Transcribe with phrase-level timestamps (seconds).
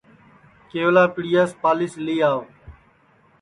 [0.69, 2.39] کیولا پِٹیاس پالِیس لی آو